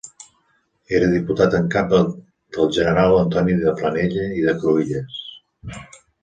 Era 0.99 1.09
Diputat 1.11 1.57
en 1.57 1.67
cap 1.75 1.91
del 1.95 2.65
General 2.77 3.13
Antoni 3.19 3.59
de 3.67 3.75
Planella 3.83 4.25
i 4.41 4.49
de 4.49 4.57
Cruïlles. 4.65 5.21